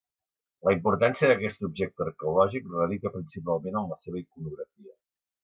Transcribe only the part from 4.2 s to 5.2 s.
iconografia.